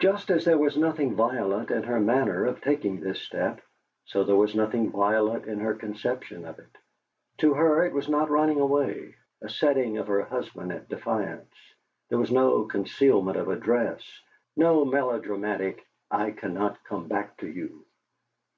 Just 0.00 0.30
as 0.30 0.44
there 0.44 0.58
was 0.58 0.76
nothing 0.76 1.14
violent 1.16 1.70
in 1.70 1.84
her 1.84 1.98
manner 1.98 2.44
of 2.44 2.60
taking 2.60 3.00
this 3.00 3.22
step, 3.22 3.62
so 4.04 4.22
there 4.22 4.36
was 4.36 4.54
nothing 4.54 4.90
violent 4.92 5.46
in 5.46 5.60
her 5.60 5.72
conception 5.72 6.44
of 6.44 6.58
it. 6.58 6.68
To 7.38 7.54
her 7.54 7.84
it 7.86 7.94
was 7.94 8.06
not 8.06 8.28
running 8.28 8.60
away, 8.60 9.14
a 9.40 9.48
setting 9.48 9.96
of 9.96 10.08
her 10.08 10.24
husband 10.24 10.72
at 10.72 10.90
defiance; 10.90 11.54
there 12.10 12.18
was 12.18 12.30
no 12.30 12.64
concealment 12.66 13.38
of 13.38 13.48
address, 13.48 14.02
no 14.58 14.84
melodramatic 14.84 15.86
"I 16.10 16.32
cannot 16.32 16.84
come 16.84 17.08
back 17.08 17.38
to 17.38 17.46
you." 17.46 17.86